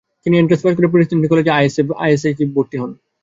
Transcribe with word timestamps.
তিনি 0.23 0.35
এন্ট্রান্স 0.37 0.63
পাশ 0.63 0.73
করে 0.77 0.91
প্রেসিডেন্সি 0.93 1.27
কলেজে 1.31 1.51
আই.এসসি 1.53 2.29
তে 2.37 2.43
ভর্তি 2.55 2.75
হন। 2.81 2.91